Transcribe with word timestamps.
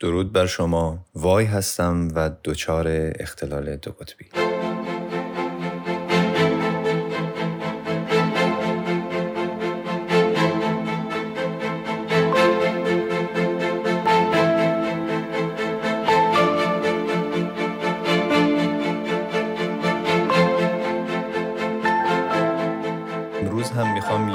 درود 0.00 0.32
بر 0.32 0.46
شما. 0.46 1.06
وای 1.14 1.44
هستم 1.44 2.08
و 2.14 2.30
دچار 2.44 2.86
اختلال 3.20 3.76
دو 3.76 3.90
قطبی. 3.90 4.57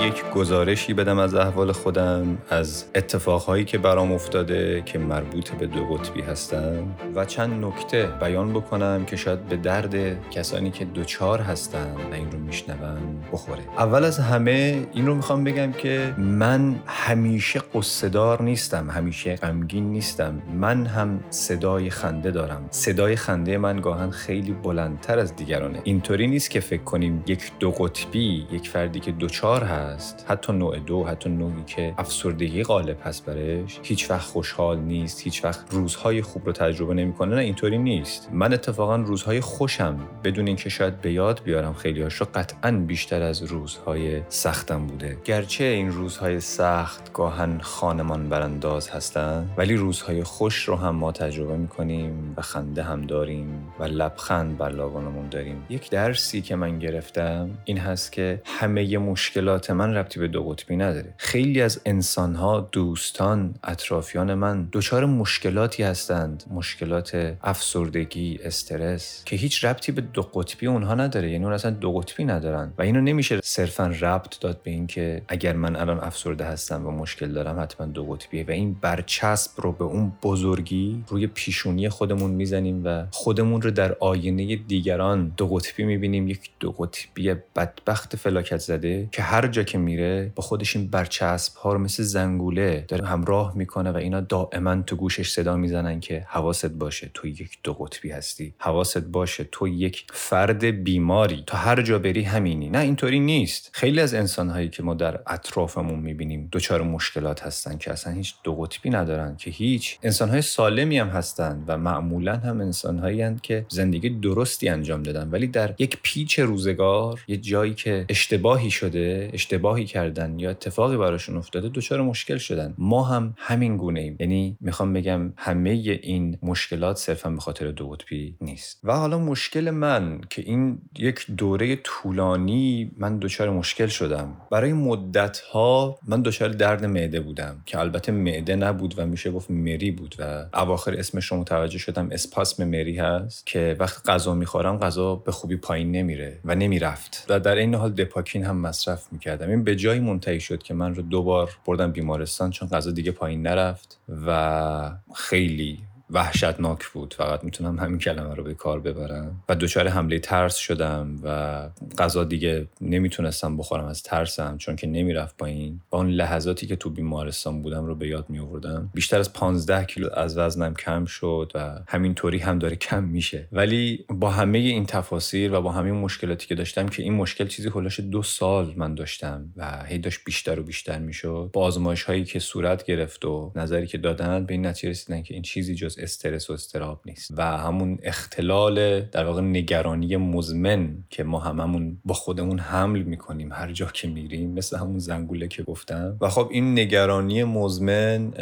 یک 0.02 0.24
گزارشی 0.36 0.94
بدم 0.94 1.20
از 1.20 1.36
احوال 1.36 1.72
خودم 1.72 2.38
از 2.50 2.86
اتفاقهایی 2.96 3.66
که 3.66 3.78
برام 3.78 4.12
افتاده 4.12 4.84
که 4.86 5.00
مربوط 5.00 5.50
به 5.50 5.68
دو 5.68 5.86
قطبی 5.86 6.22
هستن 6.22 6.96
و 7.16 7.26
چند 7.26 7.66
نکته 7.66 8.06
بیان 8.06 8.54
بکنم 8.54 9.06
که 9.06 9.16
شاید 9.16 9.48
به 9.48 9.58
درد 9.58 9.96
کسانی 10.30 10.72
که 10.72 10.86
دوچار 10.86 11.42
هستن 11.42 11.96
و 12.12 12.14
این 12.14 12.32
رو 12.32 12.40
میشنون 12.40 13.24
بخوره. 13.32 13.60
اول 13.78 14.06
از 14.06 14.20
همه 14.20 14.88
این 14.94 15.06
رو 15.06 15.16
می‌خوام 15.16 15.44
بگم 15.44 15.72
که 15.72 16.14
من 16.18 16.76
همیشه 16.86 17.62
قصدار 17.74 18.42
نیستم 18.42 18.90
همیشه 18.90 19.36
غمگین 19.36 19.92
نیستم. 19.92 20.42
من 20.54 20.86
هم 20.86 21.24
صدای 21.30 21.90
خنده 21.90 22.32
دارم. 22.32 22.68
صدای 22.70 23.16
خنده 23.16 23.58
من 23.58 23.82
گاهن 23.82 24.10
خیلی 24.10 24.52
بلندتر 24.52 25.20
از 25.20 25.36
دیگرانه. 25.36 25.80
اینطوری 25.84 26.28
نیست 26.28 26.50
که 26.50 26.60
فکر 26.60 26.84
کنیم 26.84 27.24
یک 27.28 27.52
دو 27.60 27.72
قطبی 27.72 28.48
یک 28.52 28.70
فردی 28.70 29.00
که 29.00 29.12
دوچار 29.12 29.53
هست. 29.62 30.26
حتی 30.28 30.54
نوع 30.54 30.80
دو 30.80 31.04
حتی 31.04 31.30
نوعی 31.30 31.64
که 31.68 31.94
افسردگی 31.98 32.64
غالب 32.64 32.98
هست 33.04 33.26
برش. 33.26 33.80
هیچ 33.84 34.12
وقت 34.12 34.22
خوشحال 34.22 34.80
نیست. 34.80 35.22
هیچ 35.22 35.46
وقت 35.46 35.60
روزهای 35.70 36.22
خوب 36.22 36.46
رو 36.46 36.52
تجربه 36.52 36.94
نمی‌کنه. 36.94 37.36
نه 37.36 37.42
اینطوری 37.42 37.78
نیست. 37.78 38.30
من 38.32 38.54
اتفاقا 38.54 38.96
روزهای 38.96 39.42
خوشم. 39.42 40.00
بدون 40.24 40.48
اینکه 40.48 40.70
شاید 40.70 41.02
به 41.02 41.12
یاد 41.12 41.42
بیارم 41.44 41.74
خیلی 41.74 42.04
رو 42.04 42.10
قطعا 42.36 42.72
بیشتر 42.72 43.22
از 43.22 43.44
روزهای 43.44 44.22
سختم 44.30 44.88
بوده. 44.88 45.18
گرچه 45.26 45.64
این 45.64 45.92
روزهای 45.92 46.40
سخت 46.40 47.14
گاهن 47.14 47.60
خانمان 47.60 48.30
برانداز 48.30 48.90
هستن 48.90 49.50
ولی 49.58 49.76
روزهای 49.76 50.24
خوش 50.24 50.64
رو 50.64 50.76
هم 50.76 50.96
ما 50.96 51.12
تجربه 51.12 51.58
می‌کنیم 51.58 52.34
و 52.38 52.42
خنده 52.42 52.84
هم 52.84 53.02
داریم 53.02 53.74
و 53.80 53.84
لبخند 53.84 54.58
بر 54.58 54.70
لابانمون 54.70 55.30
داریم. 55.30 55.66
یک 55.70 55.90
درسی 55.90 56.42
که 56.42 56.56
من 56.56 56.80
گرفتم 56.80 57.50
این 57.66 57.78
هست 57.78 58.12
که 58.12 58.42
همه 58.46 58.98
مشکلات 59.44 59.72
من 59.72 59.94
ربطی 59.94 60.20
به 60.20 60.28
دو 60.28 60.44
قطبی 60.44 60.76
نداره. 60.76 61.14
خیلی 61.18 61.62
از 61.62 61.82
انسانها 61.86 62.70
دوستان 62.72 63.56
اطرافیان 63.64 64.34
من 64.34 64.70
دچار 64.72 65.06
مشکلاتی 65.06 65.84
هستند. 65.84 66.44
مشکلات 66.52 67.36
افسردگی 67.42 68.40
استرس 68.44 69.24
که 69.26 69.36
هیچ 69.36 69.66
ربطی 69.66 69.92
به 69.92 70.02
دو 70.02 70.22
قطبی 70.22 70.68
اونها 70.68 70.96
نداره. 70.96 71.32
یعنی 71.32 71.44
اون 71.44 71.54
اصلا 71.54 71.72
دو 71.72 71.92
قطبی 71.92 72.26
ندارن. 72.26 72.74
و 72.78 72.82
اینو 72.82 73.02
نمیشه 73.02 73.40
صرفا 73.44 73.88
ربط 73.88 74.40
داد 74.40 74.64
به 74.64 74.72
اینکه 74.72 75.22
اگر 75.28 75.54
من 75.54 75.76
الان 75.76 76.00
افسرده 76.00 76.46
هستم 76.46 76.88
و 76.88 76.92
مشکل 76.92 77.32
دارم 77.32 77.60
حتما 77.60 77.88
دو 77.88 78.06
قطبیه. 78.06 78.46
و 78.48 78.52
این 78.52 78.76
برچسب 78.82 79.52
رو 79.62 79.72
به 79.72 79.84
اون 79.84 80.14
بزرگی 80.24 81.04
روی 81.08 81.28
پیشونی 81.28 81.90
خودمون 81.90 82.32
می‌زنیم 82.32 82.82
و 82.86 83.06
خودمون 83.12 83.62
رو 83.62 83.72
در 83.72 83.96
آینه 84.00 84.56
دیگران 84.56 85.34
دو 85.38 85.48
قطبی 85.48 85.84
می‌بینیم. 85.84 86.28
یک 86.28 86.50
دو 86.60 86.72
قطبی 86.72 87.34
بدبخت 87.56 88.16
فلاکت 88.16 88.58
زده 88.58 89.10
که 89.12 89.22
هر 89.34 89.48
جا 89.48 89.64
که 89.64 89.78
میره 89.78 90.32
با 90.36 90.44
خودش 90.44 90.76
این 90.76 90.88
برچسب 90.88 91.58
ها 91.58 91.74
رو 91.74 91.80
مثل 91.80 92.04
زنگوله 92.04 92.86
داره 92.88 93.06
همراه 93.06 93.58
می‌کنه 93.58 93.92
و 93.92 93.98
اینا 93.98 94.22
دائما 94.22 94.82
تو 94.82 94.96
گوشش 94.96 95.30
صدا 95.30 95.58
می‌زنن 95.58 96.00
که 96.00 96.26
حواست 96.28 96.66
باشه 96.66 97.12
تو 97.14 97.28
یک 97.28 97.58
دو 97.64 97.74
قطبی 97.74 98.12
هستی. 98.12 98.54
حواست 98.58 98.98
باشه 98.98 99.44
تو 99.52 99.68
یک 99.68 100.06
فرد 100.14 100.66
بیماری. 100.66 101.44
تو 101.48 101.58
هر 101.58 101.82
جا 101.82 102.00
بری 102.00 102.24
همینی. 102.24 102.70
نه 102.70 102.80
اینطوری 102.80 103.20
نیست. 103.20 103.70
خیلی 103.74 104.00
از 104.00 104.14
انسان 104.14 104.50
هایی 104.50 104.70
که 104.70 104.84
ما 104.84 104.94
در 104.94 105.20
اطرافمون 105.28 106.00
می‌بینیم 106.00 106.50
دچار 106.52 106.82
مشکلات 106.82 107.44
هستن 107.44 107.78
که 107.78 107.92
اصلا 107.92 108.14
هیچ 108.14 108.34
دو 108.44 108.56
قطبی 108.56 108.90
ندارن 108.90 109.36
که 109.38 109.52
هیچ. 109.52 109.98
انسان 110.04 110.30
های 110.30 110.42
سالمی 110.42 110.98
هم 110.98 111.08
هستن 111.08 111.64
و 111.68 111.78
معمولا 111.78 112.36
هم 112.36 112.62
انسان 112.62 113.00
هایی 113.00 113.36
که 113.44 113.66
زندگی 113.70 114.10
درستی 114.10 114.70
انجام 114.70 115.04
دادن. 115.04 115.30
ولی 115.30 115.48
در 115.48 115.74
یک 115.80 115.98
پیچ 116.04 116.40
روزگار 116.40 117.24
یه 117.28 117.38
جایی 117.38 117.74
که 117.74 118.06
اشتباهی 118.10 118.72
شده 118.72 119.23
اشتباهی 119.34 119.86
کردن 119.86 120.40
یا 120.40 120.50
اتفاقی 120.50 120.98
براشون 120.98 121.38
افتاده 121.38 121.70
دچار 121.70 122.02
مشکل 122.02 122.38
شدن. 122.38 122.74
ما 122.78 123.04
هم 123.04 123.34
همین 123.38 123.78
گونه 123.78 124.00
ایم. 124.00 124.18
یعنی 124.20 124.58
می‌خوام 124.60 124.94
بگم 124.94 125.34
همه 125.38 125.70
این 125.70 126.38
مشکلات 126.44 126.98
صرفا 126.98 127.30
به 127.30 127.40
خاطر 127.40 127.72
دو 127.72 127.90
قطبی 127.90 128.36
نیست. 128.42 128.80
و 128.84 128.98
حالا 128.98 129.20
مشکل 129.20 129.70
من 129.70 130.22
که 130.30 130.42
این 130.42 130.78
یک 131.00 131.26
دوره 131.38 131.76
طولانی 131.76 132.92
من 132.98 133.18
دچار 133.20 133.50
مشکل 133.50 133.88
شدم. 133.88 134.38
برای 134.52 134.74
مدت 134.74 135.40
ها 135.40 135.98
من 136.08 136.22
دچار 136.22 136.50
درد 136.50 136.86
معده 136.86 137.20
بودم 137.20 137.62
که 137.66 137.80
البته 137.80 138.12
معده 138.12 138.56
نبود 138.56 138.94
و 138.98 139.06
میشه 139.06 139.32
گفت 139.32 139.52
مری 139.52 139.92
بود 139.92 140.16
و 140.20 140.46
اواخر 140.54 140.94
اسمش 140.94 141.26
رو 141.26 141.38
متوجه 141.38 141.78
شدم 141.78 142.10
اسپاسم 142.12 142.64
مری 142.64 142.98
هست 142.98 143.46
که 143.46 143.76
وقت 143.80 144.10
غذا 144.10 144.34
می‌خورم 144.34 144.78
غذا 144.78 145.16
به 145.16 145.32
خوبی 145.32 145.56
پایین 145.56 145.92
نمیره 145.92 146.40
و 146.46 146.56
نمی‌رفت. 146.56 147.26
و 147.30 147.40
در 147.40 147.56
این 147.56 147.76
حال 147.76 147.92
دپاکین 147.92 148.44
هم 148.44 148.58
مصرف 148.58 149.13
می‌کردم. 149.14 149.50
این 149.50 149.64
به 149.64 149.76
جایی 149.76 150.00
منتهی 150.00 150.40
شد 150.40 150.64
که 150.64 150.74
من 150.74 150.96
رو 150.96 151.02
دوبار 151.02 151.58
بردم 151.66 151.92
بیمارستان 151.92 152.52
چون 152.52 152.70
غذا 152.70 152.92
دیگه 152.92 153.12
پایین 153.12 153.42
نرفت 153.42 154.00
و 154.28 154.92
خیلی 155.16 155.80
وحشتناک 156.14 156.88
بود. 156.88 157.14
فقط 157.18 157.44
می‌تونم 157.44 157.80
همین 157.80 158.00
کلمه 158.00 158.36
رو 158.36 158.44
به 158.44 158.54
کار 158.54 158.80
ببرم. 158.80 159.44
و 159.50 159.56
دچار 159.56 159.88
حمله 159.88 160.20
ترس 160.20 160.56
شدم 160.56 161.20
و 161.24 161.70
غذا 161.98 162.24
دیگه 162.24 162.68
نمی‌تونستم 162.82 163.58
بخورم 163.58 163.86
از 163.86 164.04
ترسم 164.04 164.58
چون 164.58 164.76
که 164.76 164.88
نمی‌رفت 164.88 165.38
پایین. 165.38 165.80
با 165.90 165.98
اون 165.98 166.10
لحظاتی 166.10 166.68
که 166.68 166.76
تو 166.76 166.90
بیمارستان 166.90 167.62
بودم 167.62 167.86
رو 167.86 167.96
به 167.96 168.08
یاد 168.08 168.26
می 168.30 168.40
آوردم 168.40 168.90
بیشتر 168.94 169.20
از 169.20 169.34
15 169.34 169.86
کیلو 169.86 170.10
از 170.14 170.38
وزنم 170.38 170.74
کم 170.74 171.06
شد 171.06 171.52
و 171.56 171.80
همینطوری 171.88 172.38
هم 172.38 172.60
داره 172.60 172.76
کم 172.76 173.04
میشه. 173.04 173.48
ولی 173.52 174.06
با 174.10 174.30
همه 174.30 174.58
این 174.58 174.86
تفاصیل 174.86 175.54
و 175.54 175.62
با 175.62 175.72
همه 175.72 175.92
مشکلاتی 175.92 176.48
که 176.48 176.56
داشتم 176.56 176.88
که 176.88 177.04
این 177.04 177.14
مشکل 177.14 177.48
چیزی 177.48 177.70
هولش 177.70 178.00
دو 178.00 178.24
سال 178.24 178.74
من 178.76 178.96
داشتم 178.96 179.54
و 179.58 179.84
هی 179.86 179.98
داشت 179.98 180.20
بیشتر 180.26 180.60
و 180.60 180.64
بیشتر 180.64 181.00
می‌شد 181.00 181.50
با 181.54 181.62
آزمایش 181.62 182.04
هایی 182.04 182.24
که 182.26 182.40
صورت 182.40 182.84
گرفت 182.84 183.26
و 183.26 183.52
نظری 183.56 183.88
که 183.88 183.98
دادن 183.98 184.46
به 184.46 184.54
این 184.54 184.66
نتیجه 184.66 184.90
رسیدن 184.90 185.24
که 185.24 185.34
این 185.34 185.44
چیزی 185.44 185.76
جز 185.76 186.00
استرس 186.04 186.50
و 186.50 186.54
استراب 186.54 187.02
نیست. 187.06 187.32
و 187.38 187.58
همون 187.58 188.00
اختلال 188.04 189.02
در 189.02 189.26
واقع 189.26 189.42
نگرانی 189.42 190.18
مزمن 190.18 191.04
که 191.10 191.24
ما 191.24 191.40
هممون 191.40 191.98
با 192.06 192.14
خودمون 192.14 192.60
حمل 192.60 193.02
می‌کنیم 193.02 193.52
هر 193.52 193.72
جا 193.72 193.86
که 193.94 194.08
میریم 194.08 194.52
مثل 194.52 194.78
همون 194.78 195.00
زنگوله 195.00 195.48
که 195.48 195.64
گفتم. 195.64 196.18
و 196.22 196.30
خب 196.30 196.48
این 196.52 196.80
نگرانی 196.80 197.44
مزمن 197.44 198.34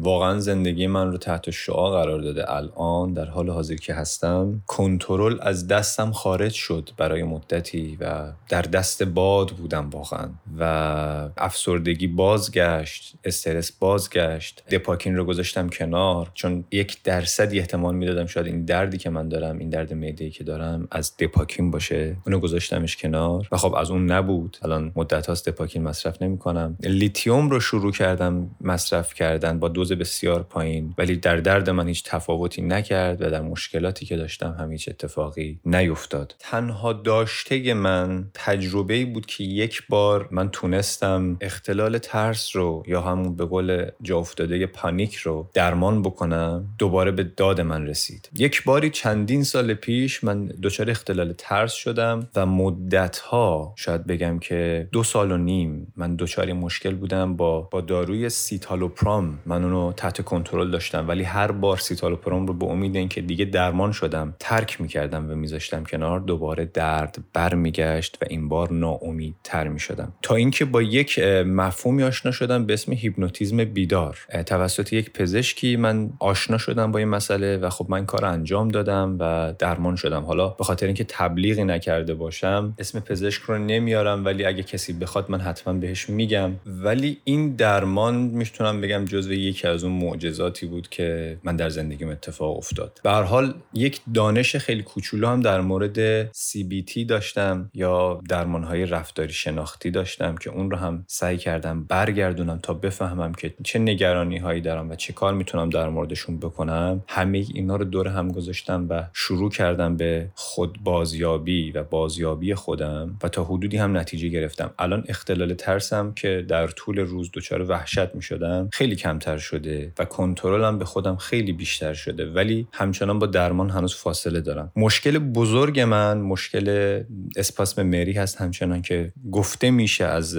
واقعا 0.00 0.38
زندگی 0.38 0.86
من 0.86 1.10
رو 1.10 1.18
تحت 1.18 1.50
شعا 1.50 1.90
قرار 1.90 2.20
داده 2.20 2.52
الان 2.52 3.12
در 3.12 3.24
حال 3.24 3.50
حاضر 3.50 3.74
که 3.74 3.94
هستم. 3.94 4.62
کنترل 4.66 5.38
از 5.42 5.68
دستم 5.68 6.12
خارج 6.12 6.52
شد 6.52 6.90
برای 6.96 7.22
مدتی 7.22 7.96
و 8.00 8.32
در 8.48 8.62
دست 8.62 9.02
باد 9.02 9.50
بودم 9.50 9.90
واقعا. 9.90 10.28
و 10.58 11.28
افسردگی 11.36 12.06
بازگشت 12.06 13.14
استرس 13.24 13.72
بازگشت. 13.72 14.64
دپاکین 14.70 15.16
رو 15.16 15.24
گذاشتم 15.24 15.68
کنار. 15.68 16.30
چون 16.34 16.64
یک 16.70 17.02
درصدی 17.06 17.58
احتمال 17.58 17.94
می‌دادم 17.94 18.26
شاید 18.26 18.46
این 18.46 18.64
دردی 18.64 18.98
که 18.98 19.10
من 19.10 19.28
دارم 19.28 19.58
این 19.58 19.70
درد 19.70 19.94
معده 19.94 20.30
که 20.30 20.44
دارم 20.44 20.88
از 20.90 21.16
دپاکین 21.16 21.70
باشه. 21.70 22.16
اونو 22.26 22.38
گذاشتمش 22.38 22.96
کنار 22.96 23.48
و 23.52 23.56
خب 23.56 23.74
از 23.74 23.90
اون 23.90 24.10
نبود. 24.10 24.56
الان 24.62 24.92
مدت 24.96 25.26
هاست 25.26 25.48
دپاکین 25.48 25.82
مصرف 25.82 26.22
نمی 26.22 26.38
کنم 26.38 26.76
لیتیوم 26.80 27.50
رو 27.50 27.60
شروع 27.60 27.92
کردم 27.92 28.50
مصرف 28.60 29.14
کردن 29.14 29.58
با 29.58 29.68
دوز 29.68 29.92
بسیار 29.92 30.42
پایین 30.42 30.94
ولی 30.98 31.16
در 31.16 31.36
درد 31.36 31.70
من 31.70 31.88
هیچ 31.88 32.04
تفاوتی 32.04 32.62
نکرد 32.62 33.22
و 33.22 33.30
در 33.30 33.40
مشکلاتی 33.40 34.06
که 34.06 34.16
داشتم 34.16 34.56
هم 34.58 34.72
هیچ 34.72 34.88
اتفاقی 34.88 35.60
نیفتاد. 35.64 36.34
تنها 36.38 36.92
داشته 36.92 37.74
من 37.74 38.30
تجربه 38.34 39.04
بود 39.04 39.26
که 39.26 39.44
یک 39.44 39.82
بار 39.88 40.28
من 40.30 40.48
تونستم 40.48 41.36
اختلال 41.40 41.98
ترس 41.98 42.56
رو 42.56 42.82
یا 42.86 43.00
همون 43.00 43.36
به 43.36 43.44
قول 43.44 43.90
جا 44.02 44.18
افتاده 44.18 44.66
پانیک 44.66 45.14
رو 45.14 45.50
درمان 45.54 46.02
بکنم. 46.02 46.68
دوباره 46.86 47.10
به 47.10 47.24
داد 47.24 47.60
من 47.60 47.86
رسید. 47.86 48.28
یک 48.36 48.64
باری 48.64 48.90
چندین 48.90 49.42
سال 49.42 49.74
پیش 49.74 50.24
من 50.24 50.46
دچار 50.46 50.90
اختلال 50.90 51.34
ترس 51.38 51.72
شدم 51.72 52.28
و 52.34 52.46
مدت 52.46 53.18
ها 53.18 53.74
شاید 53.76 54.06
بگم 54.06 54.38
که 54.38 54.88
دو 54.92 55.02
سال 55.02 55.32
و 55.32 55.36
نیم 55.36 55.92
من 55.96 56.16
دچار 56.16 56.52
مشکل 56.52 56.94
بودم 56.94 57.36
با 57.36 57.60
با 57.60 57.80
داروی 57.80 58.28
سیتالوپرام. 58.28 59.38
من 59.46 59.64
اونو 59.64 59.92
تحت 59.92 60.24
کنترل 60.24 60.70
داشتم 60.70 61.08
ولی 61.08 61.22
هر 61.22 61.52
بار 61.52 61.76
سیتالوپرام 61.76 62.46
رو 62.46 62.54
به 62.54 62.66
امید 62.66 62.96
اینکه 62.96 63.20
دیگه 63.20 63.44
درمان 63.44 63.92
شدم 63.92 64.34
ترک 64.40 64.80
می‌کردم 64.80 65.30
و 65.30 65.34
میذاشتم 65.34 65.84
کنار. 65.84 66.20
دوباره 66.20 66.64
درد 66.64 67.18
برمیگشت 67.32 68.18
و 68.22 68.24
این 68.30 68.48
بار 68.48 68.72
ناامیدتر 68.72 69.68
می‌شدم. 69.68 70.12
تا 70.22 70.34
اینکه 70.34 70.64
با 70.64 70.82
یک 70.82 71.18
مفهومی 71.46 72.02
آشنا 72.02 72.32
شدم 72.32 72.66
به 72.66 72.72
اسم 72.72 72.92
هیپنوتیزم 72.92 73.64
بیدار. 73.64 74.18
توسط 74.46 74.92
یک 74.92 75.12
پزشکی 75.12 75.76
من 75.76 76.10
آشنا 76.18 76.58
شدم 76.58 76.75
با 76.76 76.98
این 76.98 77.08
مسئله 77.08 77.56
و 77.56 77.70
خب 77.70 77.86
من 77.88 78.06
کار 78.06 78.24
انجام 78.24 78.68
دادم 78.68 79.16
و 79.20 79.54
درمان 79.58 79.96
شدم. 79.96 80.22
حالا 80.22 80.48
به 80.48 80.64
خاطر 80.64 80.86
اینکه 80.86 81.04
تبلیغی 81.04 81.64
نکرده 81.64 82.14
باشم 82.14 82.74
اسم 82.78 83.00
پزشک 83.00 83.42
رو 83.42 83.58
نمیارم 83.58 84.24
ولی 84.24 84.44
اگه 84.44 84.62
کسی 84.62 84.92
بخواد 84.92 85.30
من 85.30 85.40
حتما 85.40 85.74
بهش 85.74 86.08
میگم. 86.08 86.52
ولی 86.66 87.18
این 87.24 87.56
درمان 87.56 88.14
می‌تونم 88.14 88.80
بگم 88.80 89.04
جزو 89.04 89.32
یکی 89.32 89.68
از 89.68 89.84
اون 89.84 89.92
معجزاتی 89.92 90.66
بود 90.66 90.88
که 90.88 91.38
من 91.44 91.56
در 91.56 91.68
زندگیم 91.68 92.08
اتفاق 92.08 92.56
افتاد. 92.56 93.00
به 93.02 93.10
حال 93.10 93.54
یک 93.72 94.00
دانش 94.14 94.56
خیلی 94.56 94.82
کوچولو 94.82 95.28
هم 95.28 95.40
در 95.40 95.60
مورد 95.60 96.26
CBT 96.32 97.04
داشتم 97.08 97.70
یا 97.74 98.20
درمانهای 98.28 98.86
رفتاری 98.86 99.32
شناختی 99.32 99.90
داشتم 99.90 100.36
که 100.36 100.50
اون 100.50 100.70
رو 100.70 100.76
هم 100.76 101.04
سعی 101.08 101.38
کردم 101.38 101.84
برگردونم 101.84 102.58
تا 102.62 102.74
بفهمم 102.74 103.34
که 103.34 103.54
چه 103.64 103.78
نگرانی 103.78 104.38
هایی 104.38 104.60
دارم 104.60 104.90
و 104.90 104.94
چه 104.94 105.12
کار 105.12 105.34
می‌تونم 105.34 105.70
در 105.70 105.88
موردشون 105.88 106.38
بکنم. 106.38 106.65
همه 107.08 107.44
اینا 107.54 107.76
رو 107.76 107.84
دور 107.84 108.08
هم 108.08 108.32
گذاشتم 108.32 108.86
و 108.90 109.04
شروع 109.12 109.50
کردم 109.50 109.96
به 109.96 110.28
خود 110.34 110.78
بازیابی 110.84 111.72
و 111.72 111.84
بازیابی 111.84 112.54
خودم 112.54 113.18
و 113.22 113.28
تا 113.28 113.44
حدودی 113.44 113.76
هم 113.76 113.96
نتیجه 113.96 114.28
گرفتم. 114.28 114.70
الان 114.78 115.04
اختلال 115.08 115.54
ترسم 115.54 116.12
که 116.12 116.44
در 116.48 116.66
طول 116.66 116.98
روز 116.98 117.30
دچار 117.34 117.62
وحشت 117.62 118.14
می‌شدم. 118.14 118.68
خیلی 118.72 118.96
کمتر 118.96 119.38
شده 119.38 119.92
و 119.98 120.04
کنترلم 120.04 120.78
به 120.78 120.84
خودم 120.84 121.16
خیلی 121.16 121.52
بیشتر 121.52 121.94
شده. 121.94 122.26
ولی 122.26 122.68
همچنان 122.72 123.18
با 123.18 123.26
درمان 123.26 123.70
هنوز 123.70 123.94
فاصله 123.94 124.40
دارم. 124.40 124.72
مشکل 124.76 125.18
بزرگ 125.18 125.80
من 125.80 126.18
مشکل 126.18 127.02
اسپاسم 127.36 127.82
مری 127.82 128.12
هست 128.12 128.40
همچنان 128.40 128.82
که 128.82 129.12
گفته 129.32 129.70
میشه 129.70 130.04
از 130.04 130.38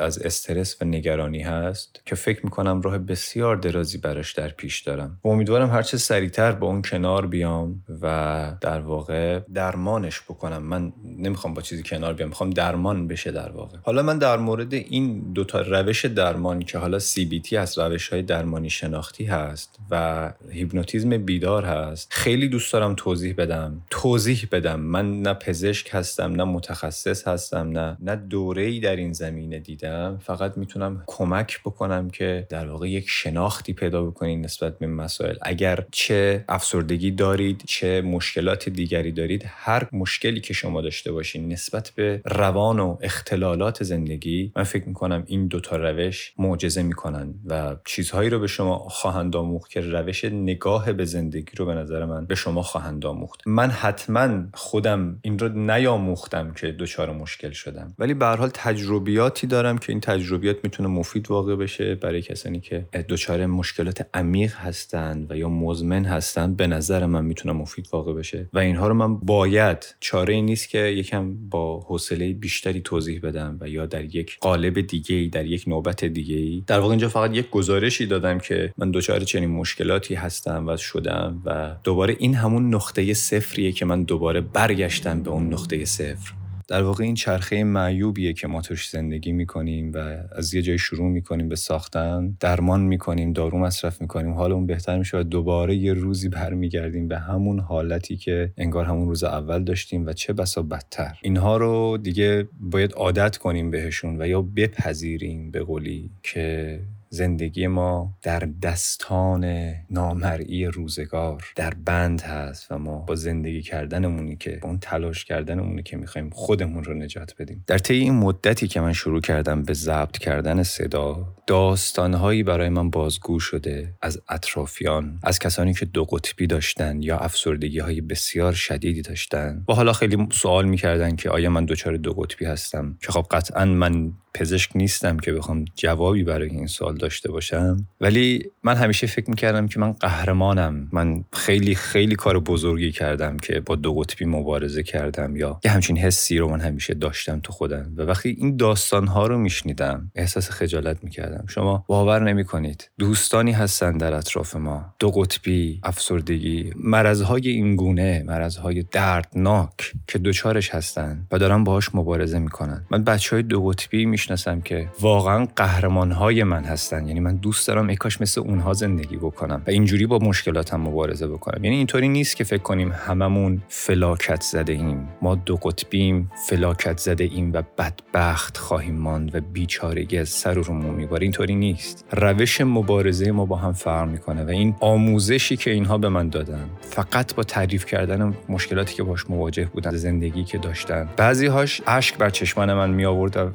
از 0.00 0.18
استرس 0.18 0.76
و 0.80 0.84
نگرانی 0.84 1.42
هست 1.42 2.02
که 2.06 2.14
فکر 2.14 2.44
می‌کنم 2.44 2.80
راه 2.80 2.98
بسیار 2.98 3.56
درازی 3.56 3.98
براش 3.98 4.32
در 4.32 4.48
پیش 4.48 4.80
دارم. 4.80 5.18
و 5.24 5.28
امیدوارم 5.28 5.70
هرچه 5.70 5.96
سریعتر 5.96 6.52
با 6.52 6.66
اون 6.66 6.82
کنار 6.82 7.26
بیام 7.26 7.84
و 8.02 8.52
در 8.60 8.80
واقع 8.80 9.40
درمانش 9.54 10.20
بکنم. 10.20 10.62
من 10.62 10.92
نمی‌خوام 11.18 11.54
با 11.54 11.62
چیزی 11.62 11.82
کنار 11.82 12.14
بیام 12.14 12.28
می‌خوام 12.28 12.50
درمان 12.50 13.08
بشه 13.08 13.30
در 13.30 13.50
واقع. 13.50 13.78
حالا 13.82 14.02
من 14.02 14.18
در 14.18 14.36
مورد 14.36 14.74
این 14.74 15.32
دوتا 15.32 15.60
روش 15.60 16.04
درمانی 16.04 16.64
که 16.64 16.78
حالا 16.78 16.98
CBT 16.98 17.52
از 17.52 17.78
روش 17.78 18.08
های 18.08 18.22
درمانی 18.22 18.70
شناختی 18.70 19.24
هست 19.24 19.78
و 19.90 20.32
هیپنوتیزم 20.50 21.18
بیدار 21.18 21.64
هست 21.64 22.08
خیلی 22.10 22.48
دوست 22.48 22.72
دارم 22.72 22.94
توضیح 22.94 23.34
بدم. 23.38 23.82
توضیح 23.90 24.48
بدم. 24.52 24.80
من 24.80 25.22
نه 25.22 25.34
پزشک 25.34 25.88
هستم 25.92 26.32
نه 26.32 26.44
متخصص 26.44 27.28
هستم 27.28 27.68
نه 27.68 27.96
نه 28.00 28.16
دوره 28.16 28.80
در 28.80 28.96
این 28.96 29.12
زمینه 29.12 29.58
دیدم. 29.58 29.87
فقط 30.20 30.58
می‌تونم 30.58 31.02
کمک 31.06 31.60
بکنم 31.64 32.10
که 32.10 32.46
در 32.48 32.68
واقع 32.68 32.88
یک 32.88 33.04
شناختی 33.08 33.72
پیدا 33.72 34.04
بکنید 34.04 34.44
نسبت 34.44 34.78
به 34.78 34.86
مسائل. 34.86 35.34
اگر 35.42 35.84
چه 35.90 36.44
افسردگی 36.48 37.10
دارید 37.10 37.62
چه 37.66 38.00
مشکلات 38.00 38.68
دیگری 38.68 39.12
دارید 39.12 39.44
هر 39.46 39.88
مشکلی 39.92 40.40
که 40.40 40.54
شما 40.54 40.80
داشته 40.80 41.12
باشین 41.12 41.52
نسبت 41.52 41.92
به 41.96 42.20
روان 42.24 42.78
و 42.80 42.96
اختلالات 43.00 43.84
زندگی 43.84 44.52
من 44.56 44.62
فکر 44.62 44.88
می‌کنم 44.88 45.22
این 45.26 45.46
دوتا 45.46 45.76
روش 45.76 46.32
معجزه 46.38 46.82
می‌کنن 46.82 47.34
و 47.46 47.76
چیزهایی 47.84 48.30
رو 48.30 48.38
به 48.38 48.46
شما 48.46 48.78
خواهند 48.78 49.36
آموخت 49.36 49.70
که 49.70 49.80
روش 49.80 50.24
نگاه 50.24 50.92
به 50.92 51.04
زندگی 51.04 51.52
رو 51.56 51.66
به 51.66 51.74
نظر 51.74 52.04
من 52.04 52.26
به 52.26 52.34
شما 52.34 52.62
خواهند 52.62 53.06
آموخت. 53.06 53.40
من 53.46 53.70
حتما 53.70 54.44
خودم 54.54 55.18
این 55.22 55.38
رو 55.38 55.48
نیاموختم 55.48 56.52
که 56.52 56.72
دچار 56.72 57.12
مشکل 57.12 57.50
شدم. 57.50 57.94
ولی 57.98 58.14
به 58.14 58.26
هر 58.26 58.36
حال 58.36 58.50
تجربیاتی 58.54 59.46
دارم 59.46 59.67
که 59.76 59.92
این 59.92 60.00
تجربیات 60.00 60.56
می‌تونه 60.64 60.88
مفید 60.88 61.30
واقع 61.30 61.56
بشه 61.56 61.94
برای 61.94 62.22
کسانی 62.22 62.60
که 62.60 62.86
دچار 63.08 63.46
مشکلات 63.46 64.06
عمیق 64.14 64.54
هستند 64.54 65.30
و 65.30 65.36
یا 65.36 65.48
مزمن 65.48 66.04
هستند 66.04 66.56
به 66.56 66.66
نظر 66.66 67.06
من 67.06 67.24
می‌تونه 67.24 67.54
مفید 67.54 67.88
واقع 67.92 68.12
بشه. 68.12 68.48
و 68.52 68.58
اینها 68.58 68.88
رو 68.88 68.94
من 68.94 69.16
باید 69.18 69.96
چاره 70.00 70.34
ای 70.34 70.42
نیست 70.42 70.68
که 70.68 70.78
یکم 70.78 71.48
با 71.48 71.80
حوصله 71.80 72.32
بیشتری 72.32 72.80
توضیح 72.80 73.20
بدم 73.20 73.58
و 73.60 73.68
یا 73.68 73.86
در 73.86 74.04
یک 74.04 74.38
قالب 74.40 74.80
دیگه 74.80 75.16
ای 75.16 75.28
در 75.28 75.46
یک 75.46 75.64
نوبت 75.66 76.04
دیگه 76.04 76.36
ای 76.36 76.64
در 76.66 76.78
واقع 76.78 76.90
اینجا 76.90 77.08
فقط 77.08 77.34
یک 77.34 77.50
گزارشی 77.50 78.06
دادم 78.06 78.38
که 78.38 78.74
من 78.78 78.90
دچار 78.90 79.20
چنین 79.20 79.50
مشکلاتی 79.50 80.14
هستم 80.14 80.68
و 80.68 80.76
شدم 80.76 81.42
و 81.44 81.76
دوباره 81.84 82.16
این 82.18 82.34
همون 82.34 82.74
نقطه 82.74 83.14
صفریه 83.14 83.72
که 83.72 83.84
من 83.84 84.02
دوباره 84.02 84.40
برگشتم 84.40 85.22
به 85.22 85.30
اون 85.30 85.52
نقطه 85.52 85.84
صفر. 85.84 86.37
در 86.68 86.82
واقع 86.82 87.04
این 87.04 87.14
چرخه 87.14 87.64
معیوبیه 87.64 88.32
که 88.32 88.48
ما 88.48 88.62
توش 88.62 88.88
زندگی 88.88 89.32
می‌کنیم 89.32 89.92
و 89.94 89.98
از 90.32 90.54
یه 90.54 90.62
جای 90.62 90.78
شروع 90.78 91.08
می‌کنیم 91.08 91.48
به 91.48 91.56
ساختن 91.56 92.36
درمان 92.40 92.80
می‌کنیم 92.80 93.32
دارو 93.32 93.58
مصرف 93.58 94.00
می‌کنیم 94.00 94.32
حالمون 94.32 94.66
بهتر 94.66 94.98
میشه 94.98 95.18
و 95.18 95.22
دوباره 95.22 95.76
یه 95.76 95.92
روزی 95.92 96.28
برمیگردیم 96.28 97.08
به 97.08 97.18
همون 97.18 97.60
حالتی 97.60 98.16
که 98.16 98.52
انگار 98.56 98.84
همون 98.84 99.08
روز 99.08 99.24
اول 99.24 99.64
داشتیم 99.64 100.06
و 100.06 100.12
چه 100.12 100.32
بسا 100.32 100.62
بدتر. 100.62 101.18
اینها 101.22 101.56
رو 101.56 101.98
دیگه 102.02 102.48
باید 102.60 102.92
عادت 102.92 103.36
کنیم 103.36 103.70
بهشون 103.70 104.22
و 104.22 104.28
یا 104.28 104.42
بپذیریم 104.42 105.50
به 105.50 105.60
قولی 105.62 106.10
که 106.22 106.80
زندگی 107.10 107.66
ما 107.66 108.14
در 108.22 108.48
دستان 108.62 109.74
نامرئی 109.90 110.64
روزگار 110.64 111.44
در 111.56 111.74
بند 111.84 112.20
هست 112.20 112.72
و 112.72 112.78
ما 112.78 112.98
با 112.98 113.14
زندگی 113.14 113.62
کردنمونی 113.62 114.36
که 114.36 114.58
با 114.62 114.68
اون 114.68 114.78
تلاش 114.78 115.24
کردنمونی 115.24 115.82
که 115.82 115.96
می‌خوایم 115.96 116.30
خودمون 116.30 116.84
رو 116.84 116.94
نجات 116.94 117.34
بدیم. 117.38 117.64
در 117.66 117.78
طی 117.78 117.94
این 117.94 118.14
مدتی 118.14 118.68
که 118.68 118.80
من 118.80 118.92
شروع 118.92 119.20
کردم 119.20 119.62
به 119.62 119.74
ضبط 119.74 120.18
کردن 120.18 120.62
صدا 120.62 121.34
داستانهایی 121.46 122.42
برای 122.42 122.68
من 122.68 122.90
بازگو 122.90 123.40
شده 123.40 123.94
از 124.02 124.20
اطرافیان 124.28 125.18
از 125.22 125.38
کسانی 125.38 125.74
که 125.74 125.84
دو 125.84 126.04
قطبی 126.04 126.46
داشتن 126.46 127.02
یا 127.02 127.18
افسردگی 127.18 127.78
های 127.78 128.00
بسیار 128.00 128.52
شدیدی 128.52 129.02
داشتن. 129.02 129.64
و 129.68 129.72
حالا 129.72 129.92
خیلی 129.92 130.28
سوال 130.32 130.68
می‌کردن 130.68 131.16
که 131.16 131.30
آیا 131.30 131.50
من 131.50 131.64
دچار 131.64 131.96
دو 131.96 132.12
قطبی 132.12 132.44
هستم؟ 132.44 132.98
که 133.00 133.12
خب 133.12 133.26
قطعا 133.30 133.64
من 133.64 134.12
پزشک 134.38 134.70
نیستم 134.74 135.16
که 135.16 135.32
بخوام 135.32 135.64
جوابی 135.74 136.24
برای 136.24 136.48
این 136.48 136.66
سوال 136.66 136.96
داشته 136.96 137.30
باشم. 137.30 137.86
ولی 138.00 138.50
من 138.62 138.76
همیشه 138.76 139.06
فکر 139.06 139.30
می‌کردم 139.30 139.68
که 139.68 139.80
من 139.80 139.92
قهرمانم. 139.92 140.88
من 140.92 141.24
خیلی 141.32 141.74
خیلی 141.74 142.14
کار 142.14 142.40
بزرگی 142.40 142.92
کردم 142.92 143.36
که 143.36 143.60
با 143.60 143.76
دو 143.76 143.94
قطبی 143.94 144.24
مبارزه 144.24 144.82
کردم 144.82 145.36
یا 145.36 145.60
یه 145.64 145.70
همچین 145.70 145.98
حسی 145.98 146.38
رو 146.38 146.48
من 146.48 146.60
همیشه 146.60 146.94
داشتم 146.94 147.40
تو 147.40 147.52
خودم. 147.52 147.92
و 147.96 148.02
وقتی 148.02 148.36
این 148.38 148.56
داستان 148.56 149.06
ها 149.06 149.26
رو 149.26 149.38
میشنیدم 149.38 150.10
احساس 150.14 150.50
خجالت 150.50 151.04
می‌کردم. 151.04 151.44
شما 151.48 151.84
باور 151.86 152.24
نمی‌کنید. 152.30 152.90
دوستانی 152.98 153.52
هستن 153.52 153.96
در 153.96 154.14
اطراف 154.14 154.56
ما. 154.56 154.94
دو 154.98 155.10
قطبی 155.10 155.80
افسردگی. 155.82 156.72
مرزهای 156.76 157.48
این 157.48 157.76
گونه 157.76 158.22
مرزهای 158.26 158.82
دردناک 158.82 159.92
که 160.06 160.18
دوچارش 160.18 160.70
هستن 160.70 161.26
و 161.32 161.38
دارن 161.38 161.64
باهاش 161.64 161.94
مبارزه 161.94 162.38
می‌کنن. 162.38 162.84
من 162.90 163.04
بچه 163.04 163.36
های 163.36 163.42
دو 163.42 163.64
قطبی 163.66 164.06
می‌شناسم 164.30 164.60
که 164.60 164.88
واقعا 165.00 165.46
قهرمان 165.56 166.12
های 166.12 166.44
من 166.44 166.64
هستن. 166.64 167.06
یعنی 167.06 167.20
من 167.20 167.36
دوست 167.36 167.68
دارم 167.68 167.88
ای 167.88 167.96
کاش 167.96 168.20
مثل 168.20 168.40
اونها 168.40 168.72
زندگی 168.72 169.16
بکنم 169.16 169.62
و 169.66 169.70
اینجوری 169.70 170.06
با 170.06 170.18
مشکلاتم 170.18 170.80
مبارزه 170.80 171.28
بکنم. 171.28 171.64
یعنی 171.64 171.76
اینطوری 171.76 172.08
نیست 172.08 172.36
که 172.36 172.44
فکر 172.44 172.62
کنیم 172.62 172.92
هممون 173.06 173.62
فلاکت 173.68 174.42
زده 174.42 174.72
ایم. 174.72 175.08
ما 175.22 175.34
دو 175.34 175.56
قطبیم 175.56 176.30
فلاکت 176.48 176.98
زده 176.98 177.24
ایم 177.24 177.52
و 177.52 177.62
بدبخت 177.78 178.56
خواهیم 178.56 178.94
ماند 178.94 179.34
و 179.34 179.40
بیچارگی 179.40 180.18
از 180.18 180.28
سر 180.28 180.54
رو 180.54 180.74
میباره. 180.74 181.22
اینطوری 181.22 181.54
نیست. 181.54 182.04
روش 182.12 182.60
مبارزه 182.60 183.30
ما 183.30 183.44
با 183.44 183.56
هم 183.56 183.72
فرق 183.72 184.08
می‌کنه 184.08 184.44
و 184.44 184.50
این 184.50 184.74
آموزشی 184.80 185.56
که 185.56 185.70
اینها 185.70 185.98
به 185.98 186.08
من 186.08 186.28
دادن 186.28 186.70
فقط 186.80 187.34
با 187.34 187.42
تعریف 187.42 187.86
کردن 187.86 188.34
مشکلاتی 188.48 188.94
که 188.94 189.02
باش 189.02 189.30
مواجه 189.30 189.64
بودن 189.64 189.96
زندگی 189.96 190.44
که 190.44 190.58
داشتن. 190.58 191.08
بعضی 191.16 191.46
هاش 191.46 191.82
اشک 191.86 192.18
بر 192.18 192.30
چشمان 192.30 192.74
من 192.74 192.90
می 192.90 193.04
آورد 193.04 193.36
و 193.36 193.50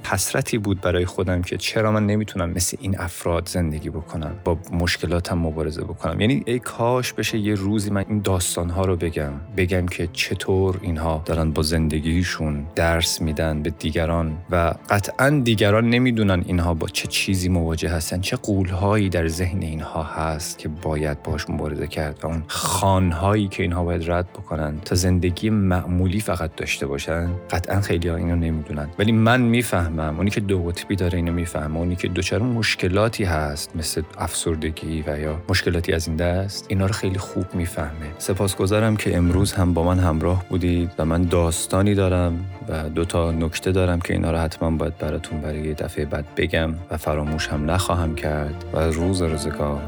حیرتی 0.53 0.57
بود 0.57 0.81
برای 0.81 1.05
خودم 1.05 1.41
که 1.41 1.57
چرا 1.57 1.91
من 1.91 2.05
نمی‌تونم 2.05 2.50
مثل 2.50 2.77
این 2.81 3.00
افراد 3.00 3.48
زندگی 3.48 3.89
بکنم 3.89 4.36
با 4.43 4.57
مشکلاتم 4.72 5.38
مبارزه 5.38 5.83
بکنم. 5.83 6.22
یعنی 6.22 6.43
ای 6.45 6.60
کاش 6.60 7.13
بشه 7.13 7.38
یه 7.38 7.55
روزی 7.55 7.89
من 7.89 8.05
این 8.10 8.22
داستانها 8.22 8.86
رو 8.86 8.95
بگم. 8.95 9.31
بگم 9.57 9.86
که 9.86 10.10
چطور 10.13 10.79
اینها 10.81 11.22
دارن 11.25 11.51
با 11.51 11.62
زندگیشون 11.62 12.65
درس 12.75 13.22
میدن 13.22 13.62
به 13.63 13.69
دیگران 13.69 14.38
و 14.51 14.74
قطعا 14.89 15.29
دیگران 15.43 15.89
نمی‌دونن 15.89 16.43
اینها 16.45 16.74
با 16.74 16.88
چه 16.88 17.07
چیزی 17.07 17.50
مواجه 17.50 17.89
هستن 17.89 18.22
چه 18.22 18.36
قولهایی 18.36 19.10
در 19.10 19.27
ذهن 19.27 19.62
اینها 19.62 20.03
هست 20.03 20.60
که 20.60 20.69
باید 20.69 21.24
باش 21.24 21.50
مبارزه 21.50 21.88
کرد 21.88 22.19
و 22.24 22.27
اون 22.27 22.43
خانهایی 22.48 23.48
که 23.48 23.63
اینها 23.63 23.83
باید 23.83 24.12
رد 24.12 24.29
بکنن 24.29 24.79
تا 24.86 24.95
زندگی 24.95 25.50
معمولی 25.50 26.19
فقط 26.19 26.55
داشته 26.55 26.88
باشن 26.88 27.29
قطعا 27.51 27.81
خیلی 27.81 28.07
ها 28.07 28.15
اینو 28.15 28.36
نمی‌دونن. 28.36 28.89
ولی 29.00 29.12
من 29.12 29.41
می‌فهمم 29.41 30.17
اونی 30.17 30.29
که 30.29 30.41
دو 30.47 30.63
قطبی 30.63 30.95
داره 30.95 31.15
اینو 31.15 31.31
می‌فهمه. 31.31 31.77
اونی 31.77 31.95
که 31.95 32.07
دوچار 32.07 32.41
مشکلاتی 32.41 33.23
هست 33.23 33.75
مثل 33.75 34.01
افسردگی 34.17 35.03
و 35.07 35.19
یا 35.19 35.41
مشکلاتی 35.50 35.93
از 35.93 36.07
این 36.07 36.17
دست 36.17 36.65
اینا 36.69 36.85
رو 36.85 36.93
خیلی 36.93 37.17
خوب 37.17 37.55
می‌فهمه. 37.55 38.12
سپاسگزارم 38.17 38.95
که 38.95 39.17
امروز 39.17 39.53
هم 39.53 39.73
با 39.73 39.83
من 39.83 40.00
همراه 40.00 40.45
بودید 40.50 40.91
و 40.97 41.05
من 41.05 41.21
داستانی 41.21 41.95
دارم 41.95 42.45
و 42.69 42.89
دو 42.89 43.05
تا 43.05 43.31
نکته 43.31 43.71
دارم 43.71 44.01
که 44.01 44.13
اینا 44.13 44.31
رو 44.31 44.38
حتما 44.38 44.71
باید 44.71 44.97
براتون 44.97 45.41
برای 45.41 45.73
دفعه 45.73 46.05
بعد 46.05 46.25
بگم 46.38 46.73
و 46.91 46.97
فراموش 46.97 47.47
هم 47.47 47.71
نخواهم 47.71 48.15
کرد. 48.15 48.65
و 48.73 48.79
روز 48.79 49.21
روزگار 49.21 49.81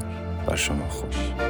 بر 0.48 0.56
شما 0.56 0.90
خوش. 0.90 1.45